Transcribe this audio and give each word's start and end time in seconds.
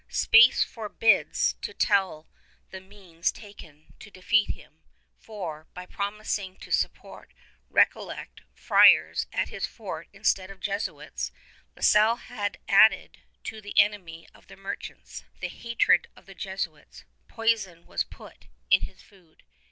Space 0.09 0.63
forbids 0.63 1.53
to 1.61 1.75
tell 1.75 2.21
of 2.21 2.27
the 2.71 2.81
means 2.81 3.31
taken 3.31 3.93
to 3.99 4.09
defeat 4.09 4.49
him; 4.55 4.81
for, 5.19 5.67
by 5.75 5.85
promising 5.85 6.55
to 6.57 6.71
support 6.71 7.35
Recollet 7.69 8.41
friars 8.55 9.27
at 9.31 9.49
his 9.49 9.67
fort 9.67 10.07
instead 10.11 10.49
of 10.49 10.59
Jesuits, 10.59 11.31
La 11.75 11.83
Salle 11.83 12.15
had 12.15 12.57
added 12.67 13.19
to 13.43 13.61
the 13.61 13.77
enmity 13.79 14.27
of 14.33 14.47
the 14.47 14.57
merchants, 14.57 15.23
the 15.39 15.49
hatred 15.49 16.07
of 16.15 16.25
the 16.25 16.33
Jesuits. 16.33 17.05
Poison 17.27 17.85
was 17.85 18.03
put 18.03 18.47
in 18.71 18.81
his 18.81 19.03
food. 19.03 19.43